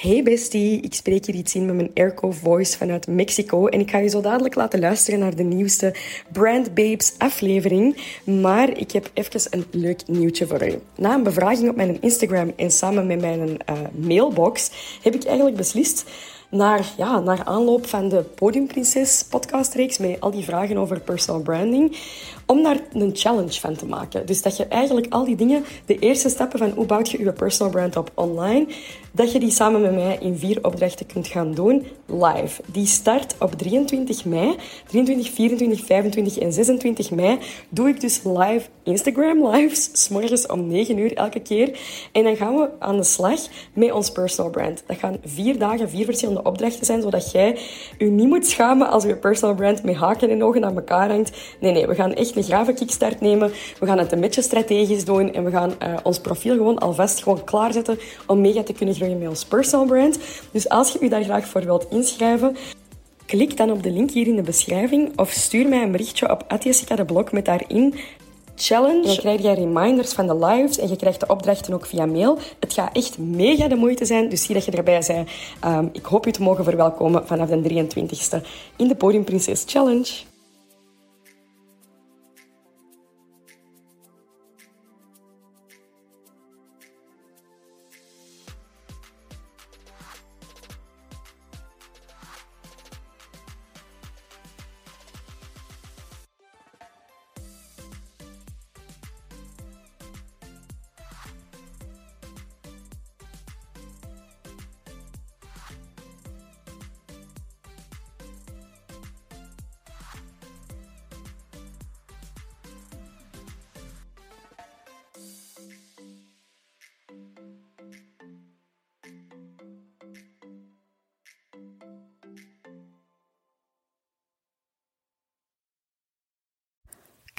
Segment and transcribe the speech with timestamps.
[0.00, 3.90] Hey bestie, ik spreek hier iets in met mijn Airco Voice vanuit Mexico en ik
[3.90, 5.94] ga je zo dadelijk laten luisteren naar de nieuwste
[6.32, 7.96] Brand Babes aflevering.
[8.24, 10.78] Maar ik heb even een leuk nieuwtje voor je.
[10.96, 13.56] Na een bevraging op mijn Instagram en samen met mijn uh,
[14.06, 14.70] mailbox
[15.02, 16.04] heb ik eigenlijk beslist
[16.50, 21.96] naar, ja, naar aanloop van de Podiumprinses podcastreeks met al die vragen over personal branding,
[22.46, 24.26] om daar een challenge van te maken.
[24.26, 27.32] Dus dat je eigenlijk al die dingen, de eerste stappen van hoe bouwt je je
[27.32, 28.66] personal brand op online,
[29.12, 32.62] dat je die samen met mij in vier opdrachten kunt gaan doen live.
[32.66, 34.56] Die start op 23 mei.
[34.86, 40.66] 23, 24, 25 en 26 mei doe ik dus live Instagram lives, s morgens om
[40.66, 41.78] 9 uur elke keer.
[42.12, 43.40] En dan gaan we aan de slag
[43.72, 44.82] met ons personal brand.
[44.86, 47.58] Dat gaan vier dagen, vier verschillende opdrachten zijn, zodat jij
[47.98, 51.30] je niet moet schamen als je personal brand met haken en ogen aan elkaar hangt.
[51.60, 53.50] Nee, nee, we gaan echt een grave kickstart nemen.
[53.78, 57.22] We gaan het een beetje strategisch doen en we gaan uh, ons profiel gewoon alvast
[57.22, 60.18] gewoon klaarzetten om mega te kunnen met ons personal brand.
[60.50, 62.56] Dus als je je daar graag voor wilt inschrijven,
[63.26, 66.44] klik dan op de link hier in de beschrijving of stuur mij een berichtje op
[66.60, 67.94] Jessica de Blog met daarin
[68.56, 69.06] challenge.
[69.06, 72.38] Dan krijg je reminders van de lives en je krijgt de opdrachten ook via mail.
[72.60, 75.28] Het gaat echt mega de moeite zijn, dus zie dat je erbij bent.
[75.64, 80.29] Um, ik hoop je te mogen verwelkomen vanaf de 23e in de Podium Princess Challenge.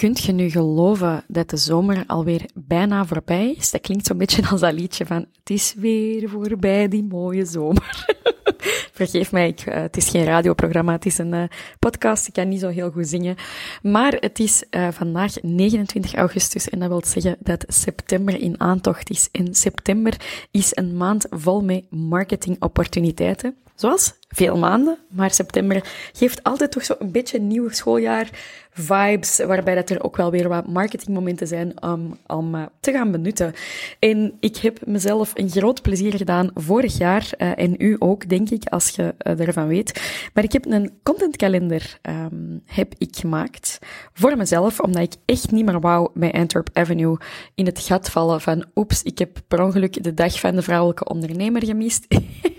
[0.01, 3.71] Kunt je nu geloven dat de zomer alweer bijna voorbij is?
[3.71, 8.05] Dat klinkt zo'n beetje als dat liedje van Het is weer voorbij, die mooie zomer.
[8.93, 11.43] Vergeef mij, uh, het is geen radioprogramma, het is een uh,
[11.79, 12.27] podcast.
[12.27, 13.35] Ik kan niet zo heel goed zingen.
[13.81, 19.09] Maar het is uh, vandaag 29 augustus en dat wil zeggen dat september in aantocht
[19.09, 19.29] is.
[19.31, 20.17] En september
[20.51, 23.55] is een maand vol met marketingopportuniteiten.
[23.81, 25.83] Zoals veel maanden, maar september
[26.13, 28.29] geeft altijd toch zo een beetje nieuw schooljaar
[28.71, 31.83] vibes, waarbij dat er ook wel weer wat marketingmomenten zijn
[32.27, 33.53] om, uh, te gaan benutten.
[33.99, 38.49] En ik heb mezelf een groot plezier gedaan vorig jaar, uh, en u ook, denk
[38.49, 40.01] ik, als je uh, ervan weet.
[40.33, 43.79] Maar ik heb een contentkalender um, heb ik gemaakt
[44.13, 47.17] voor mezelf, omdat ik echt niet meer wou bij Antwerp Avenue
[47.55, 51.05] in het gat vallen van oeps, ik heb per ongeluk de dag van de vrouwelijke
[51.05, 52.05] ondernemer gemist.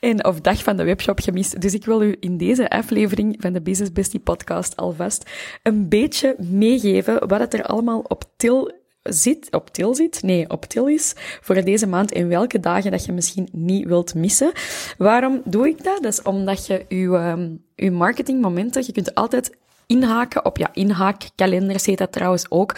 [0.00, 1.60] en of dag van de webshop gemist.
[1.60, 5.30] Dus ik wil u in deze aflevering van de Business Bestie podcast alvast
[5.62, 8.72] een beetje meegeven wat het er allemaal op til
[9.02, 13.04] zit, op til zit, nee, op til is voor deze maand en welke dagen dat
[13.04, 14.52] je misschien niet wilt missen.
[14.98, 16.02] Waarom doe ik dat?
[16.02, 19.56] Dat is omdat je je, um, je marketingmomenten, je kunt altijd
[19.88, 22.74] inhaken op, ja, inhaakkalenders heet dat trouwens ook.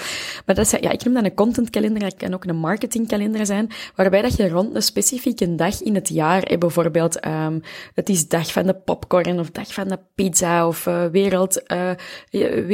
[0.47, 3.71] Maar dat is, ja, ik noem dat een contentkalender, dat kan ook een marketingkalender zijn,
[3.94, 7.60] waarbij dat je rond een specifieke dag in het jaar, eh, bijvoorbeeld, um,
[7.94, 11.91] het is dag van de popcorn, of dag van de pizza, of uh, wereld, uh,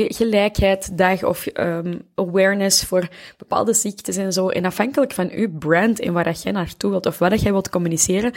[0.09, 4.49] gelijkheid dag, of um, awareness voor bepaalde ziektes en zo.
[4.49, 7.53] En afhankelijk van uw brand en waar dat jij naartoe wilt, of wat dat jij
[7.53, 8.33] wilt communiceren,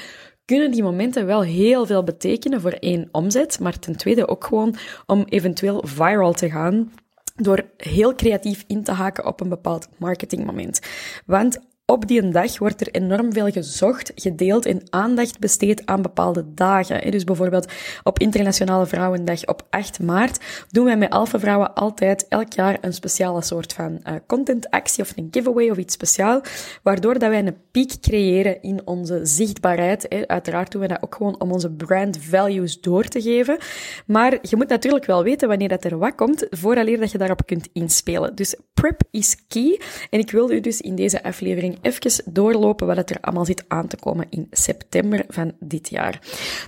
[0.50, 4.76] kunnen die momenten wel heel veel betekenen voor één omzet, maar ten tweede ook gewoon
[5.06, 6.92] om eventueel viral te gaan
[7.36, 10.80] door heel creatief in te haken op een bepaald marketingmoment.
[11.26, 11.60] Want
[11.90, 17.12] op die dag wordt er enorm veel gezocht, gedeeld en aandacht besteed aan bepaalde dagen.
[17.12, 17.72] Dus bijvoorbeeld
[18.04, 20.40] op Internationale Vrouwendag op 8 maart
[20.72, 25.14] doen wij met Alpha Vrouwen altijd elk jaar een speciale soort van uh, contentactie of
[25.16, 26.42] een giveaway of iets speciaal,
[26.84, 30.28] waardoor dat wij een piek creëren in onze zichtbaarheid.
[30.28, 33.58] Uiteraard doen we dat ook gewoon om onze brand values door te geven.
[34.06, 37.46] Maar je moet natuurlijk wel weten wanneer dat er wat komt, vooraleer dat je daarop
[37.46, 38.36] kunt inspelen.
[38.36, 39.82] Dus prep is key.
[40.10, 43.88] En ik wil u dus in deze aflevering even doorlopen wat er allemaal zit aan
[43.88, 46.20] te komen in september van dit jaar.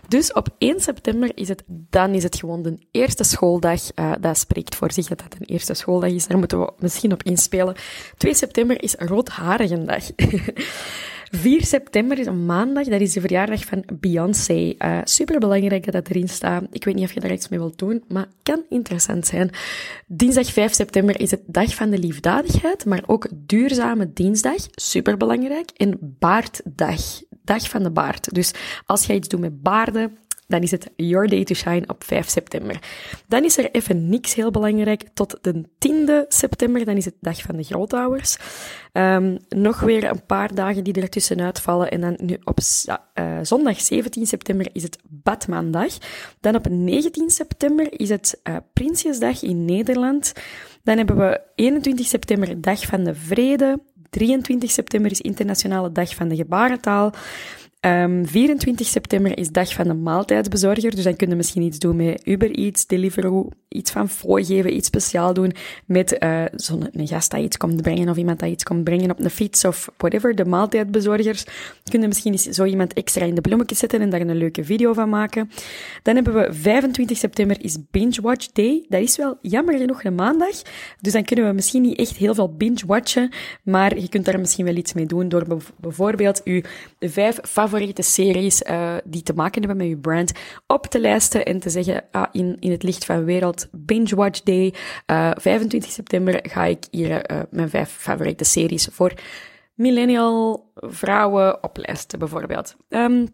[0.07, 3.81] Dus op 1 september is het, dan is het gewoon de eerste schooldag.
[3.95, 6.27] Uh, dat spreekt voor zich dat dat een eerste schooldag is.
[6.27, 7.75] Daar moeten we misschien op inspelen.
[8.17, 10.03] 2 september is Roodharigendag.
[11.31, 14.53] 4 september is een maandag, dat is de verjaardag van Beyoncé.
[14.53, 16.63] Uh, eh, Super belangrijk dat dat erin staat.
[16.71, 19.49] Ik weet niet of je daar iets mee wilt doen, maar kan interessant zijn.
[20.07, 24.67] Dinsdag 5 september is het dag van de liefdadigheid, maar ook duurzame dinsdag.
[24.71, 25.69] Super belangrijk.
[25.77, 28.33] En baarddag dag van de baard.
[28.33, 28.53] Dus
[28.85, 30.17] als jij iets doet met baarden,
[30.51, 32.79] dan is het Your Day to Shine op 5 september.
[33.27, 35.03] Dan is er even niks heel belangrijk.
[35.13, 38.37] Tot de 10e september, dan is het Dag van de Grootouders.
[38.93, 41.91] Um, nog weer een paar dagen die er tussenuit vallen.
[41.91, 45.97] En dan nu op uh, zondag 17 september is het Batmandag.
[46.39, 50.33] Dan op 19 september is het uh, Prinsjesdag in Nederland.
[50.83, 53.79] Dan hebben we 21 september Dag van de Vrede.
[54.09, 57.13] 23 september is Internationale Dag van de Gebarentaal.
[57.85, 61.79] Um, ehm, 24 september is dag van de maaltijdsbezorger, dus dan kun je misschien iets
[61.79, 65.53] doen met Uber Eats, Deliveroo, iets van fooi geven, iets speciaal doen
[65.85, 69.11] met uh, zo'n een gast dat iets komt brengen of iemand dat iets komt brengen
[69.11, 70.35] op een fiets of whatever.
[70.35, 71.45] De maaltijdbezorgers
[71.89, 75.09] kunnen misschien zo iemand extra in de bloemetjes zetten en daar een leuke video van
[75.09, 75.51] maken.
[76.03, 78.85] Dan hebben we 25 september is Binge Watch Day.
[78.89, 80.61] Dat is wel jammer genoeg een maandag,
[80.99, 83.29] dus dan kunnen we misschien niet echt heel veel binge watchen,
[83.63, 86.63] maar je kunt daar misschien wel iets mee doen door bijvoorbeeld je
[86.99, 90.31] vijf favoriete favoriete series uh, die te maken hebben met je brand
[90.67, 94.41] op te lijsten en te zeggen, ah, in, in het licht van wereld, Binge Watch
[94.41, 94.73] Day,
[95.11, 99.13] uh, eh, 25 september ga ik hier uh, mijn vijf favoriete series voor
[99.73, 102.75] millennial vrouwen oplijsten, bijvoorbeeld.
[102.89, 103.27] Um,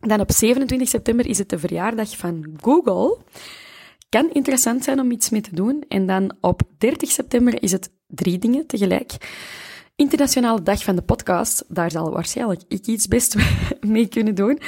[0.00, 3.18] dan op 27 september is het de verjaardag van Google.
[4.08, 5.84] Kan interessant zijn om iets mee te doen.
[5.88, 9.12] En dan op 30 september is het drie dingen tegelijk.
[9.96, 13.36] Internationale Dag van de Podcast, daar zal waarschijnlijk ik iets best
[13.80, 14.58] mee kunnen doen.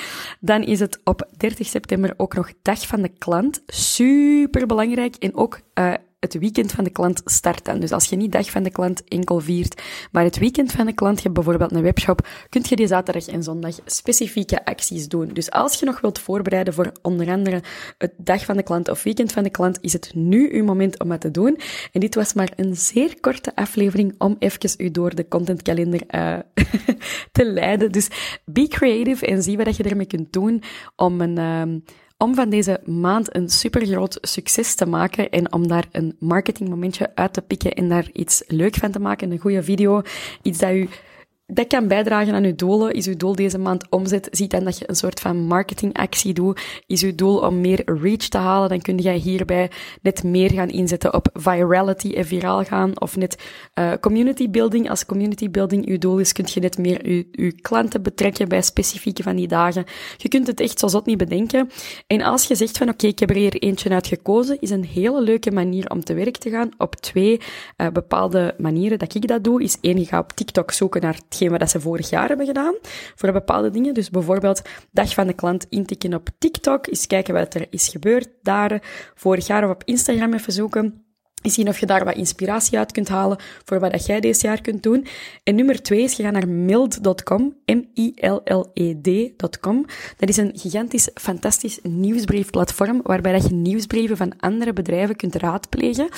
[0.40, 3.62] Dan is het op 30 september ook nog Dag van de Klant.
[3.66, 5.94] Super belangrijk en ook uh,
[6.24, 7.80] het weekend van de klant start dan.
[7.80, 9.82] Dus als je niet dag van de klant enkel viert,
[10.12, 13.26] maar het weekend van de klant, je hebt bijvoorbeeld een webshop, kunt je die zaterdag
[13.26, 15.28] en zondag specifieke acties doen.
[15.28, 17.62] Dus als je nog wilt voorbereiden voor onder andere
[17.98, 21.00] het dag van de klant of weekend van de klant, is het nu uw moment
[21.00, 21.58] om dat te doen.
[21.92, 26.38] En dit was maar een zeer korte aflevering om even u door de contentkalender uh,
[27.32, 27.92] te leiden.
[27.92, 28.08] Dus
[28.44, 30.62] be creative en zie wat je ermee kunt doen
[30.96, 31.38] om een...
[31.38, 31.80] Uh,
[32.16, 37.32] om van deze maand een supergroot succes te maken en om daar een marketingmomentje uit
[37.32, 40.02] te pikken en daar iets leuk van te maken, een goede video,
[40.42, 40.88] iets dat u
[41.46, 42.92] dat kan bijdragen aan uw doelen.
[42.92, 44.28] Is uw doel deze maand omzet?
[44.30, 46.60] Ziet dan dat je een soort van marketingactie doet.
[46.86, 48.68] Is uw doel om meer reach te halen?
[48.68, 49.70] Dan kun jij hierbij
[50.02, 53.00] net meer gaan inzetten op virality en viraal gaan.
[53.00, 53.42] Of net
[53.74, 54.90] uh, community building.
[54.90, 58.62] Als community building uw doel is, kun je net meer uw, uw klanten betrekken bij
[58.62, 59.84] specifieke van die dagen.
[60.16, 61.70] Je kunt het echt zo zot niet bedenken.
[62.06, 64.84] En als je zegt van oké, ik heb er hier eentje uit gekozen, is een
[64.84, 67.40] hele leuke manier om te werk te gaan op twee
[67.76, 69.62] uh, bepaalde manieren dat ik dat doe.
[69.62, 72.74] Is één, je gaat op TikTok zoeken naar hetgeen wat ze vorig jaar hebben gedaan
[73.14, 73.94] voor bepaalde dingen.
[73.94, 78.28] Dus bijvoorbeeld dag van de klant intikken op TikTok, eens kijken wat er is gebeurd
[78.42, 78.82] daar
[79.14, 81.04] vorig jaar of op Instagram even zoeken.
[81.42, 84.60] Zien of je daar wat inspiratie uit kunt halen voor wat dat jij deze jaar
[84.60, 85.06] kunt doen.
[85.42, 89.06] En nummer twee is, je gaat naar mild.com, M-I-L-L-E-D.com.
[90.16, 96.08] Dat is een gigantisch, fantastisch nieuwsbriefplatform waarbij dat je nieuwsbrieven van andere bedrijven kunt raadplegen.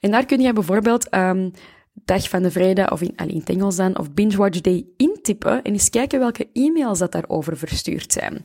[0.00, 1.52] En daar kun je bijvoorbeeld um,
[2.04, 4.86] Dag van de Vrijdag, of in, allee, in het Engels dan, of Binge Watch Day
[4.96, 8.42] intypen en eens kijken welke e-mails dat daarover verstuurd zijn.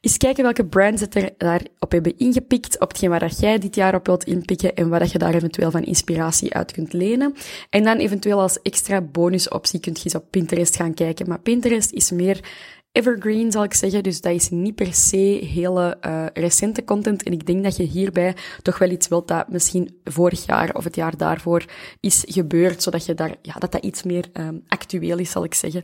[0.00, 3.74] Eens kijken welke brands het er daarop hebben ingepikt, op hetgeen waar dat jij dit
[3.74, 7.34] jaar op wilt inpikken en wat dat je daar eventueel van inspiratie uit kunt lenen.
[7.70, 11.28] En dan eventueel als extra bonusoptie kunt je eens op Pinterest gaan kijken.
[11.28, 12.40] Maar Pinterest is meer
[12.94, 14.02] evergreen, zal ik zeggen.
[14.02, 17.22] Dus dat is niet per se hele uh, recente content.
[17.22, 20.84] En ik denk dat je hierbij toch wel iets wilt dat misschien vorig jaar of
[20.84, 21.64] het jaar daarvoor
[22.00, 25.54] is gebeurd, zodat je daar, ja, dat dat iets meer um, actueel is, zal ik
[25.54, 25.82] zeggen.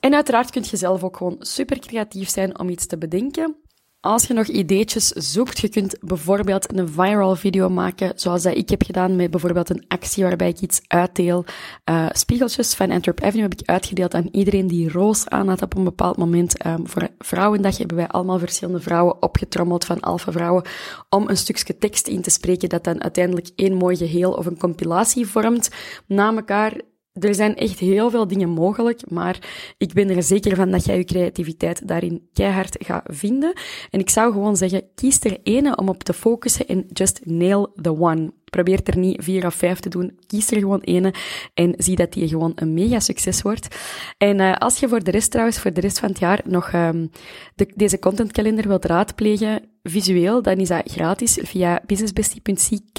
[0.00, 3.56] En uiteraard kunt je zelf ook gewoon super creatief zijn om iets te bedenken.
[4.00, 8.68] Als je nog ideetjes zoekt, je kunt bijvoorbeeld een viral video maken, zoals dat ik
[8.68, 11.44] heb gedaan met bijvoorbeeld een actie waarbij ik iets uitdeel.
[11.90, 15.76] Uh, spiegeltjes van Antwerp Avenue heb ik uitgedeeld aan iedereen die roos aan had op
[15.76, 16.66] een bepaald moment.
[16.66, 20.64] Um, voor Vrouwendag hebben wij allemaal verschillende vrouwen opgetrommeld van alpha vrouwen
[21.08, 24.58] om een stukje tekst in te spreken dat dan uiteindelijk één mooi geheel of een
[24.58, 25.70] compilatie vormt
[26.06, 26.80] na elkaar
[27.20, 29.38] er zijn echt heel veel dingen mogelijk, maar
[29.78, 33.52] ik ben er zeker van dat jij je creativiteit daarin keihard gaat vinden.
[33.90, 37.72] En ik zou gewoon zeggen, kies er ene om op te focussen en just nail
[37.80, 38.32] the one.
[38.44, 40.18] Probeer er niet vier of vijf te doen.
[40.26, 41.14] Kies er gewoon ene
[41.54, 43.76] en zie dat die gewoon een mega succes wordt.
[44.18, 46.72] En uh, als je voor de rest trouwens, voor de rest van het jaar nog
[46.72, 47.10] um,
[47.54, 52.98] de, deze contentkalender wilt raadplegen, visueel, dan is dat gratis via businessbestie.ck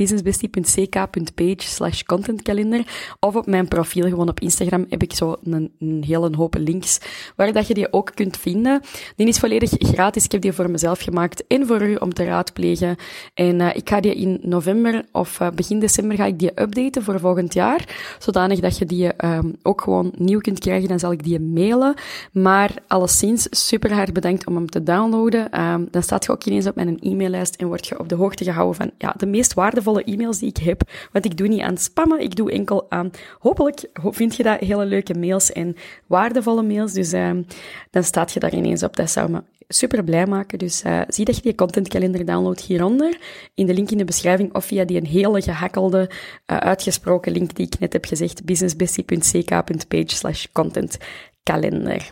[0.00, 2.82] businessbestie.ck.page slash contentkalender.
[3.20, 7.00] Of op mijn profiel, gewoon op Instagram, heb ik zo een, een hele hoop links
[7.36, 8.80] waar dat je die ook kunt vinden.
[9.16, 10.24] Die is volledig gratis.
[10.24, 12.96] Ik heb die voor mezelf gemaakt en voor u om te raadplegen.
[13.34, 17.02] En uh, ik ga die in november of uh, begin december ga ik die updaten
[17.02, 17.88] voor volgend jaar.
[18.18, 20.88] Zodanig dat je die um, ook gewoon nieuw kunt krijgen.
[20.88, 21.94] Dan zal ik die mailen.
[22.32, 25.60] Maar alleszins super hard bedankt om hem te downloaden.
[25.60, 28.44] Um, dan staat je ook ineens op mijn e-maillijst en word je op de hoogte
[28.44, 30.82] gehouden van ja, de meest waardevolle e-mails die ik heb.
[31.12, 33.10] Want ik doe niet aan spammen, ik doe enkel aan...
[33.38, 36.92] Hopelijk vind je dat hele leuke mails en waardevolle mails.
[36.92, 37.46] Dus um,
[37.90, 38.96] dan staat je daar ineens op.
[38.96, 40.58] Dat zou me super blij maken.
[40.58, 43.18] Dus uh, zie dat je die contentkalender downloadt hieronder,
[43.54, 47.66] in de link in de beschrijving, of via die hele gehakkelde, uh, uitgesproken link die
[47.66, 52.10] ik net heb gezegd, businessbestie.ck.page slash contentkalender.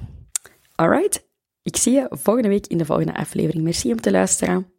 [0.74, 1.26] Alright,
[1.62, 3.64] ik zie je volgende week in de volgende aflevering.
[3.64, 4.77] Merci om te luisteren.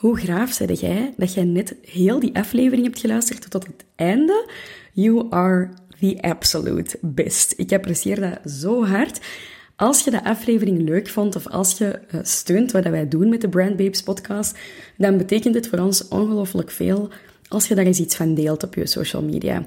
[0.00, 4.50] Hoe graaf zei jij dat jij net heel die aflevering hebt geluisterd tot het einde?
[4.92, 7.54] You are the absolute best.
[7.56, 9.20] Ik apprecieer dat zo hard.
[9.76, 13.40] Als je de aflevering leuk vond of als je uh, steunt wat wij doen met
[13.40, 14.58] de Brand Babes podcast,
[14.96, 17.10] dan betekent het voor ons ongelooflijk veel
[17.48, 19.66] als je daar eens iets van deelt op je social media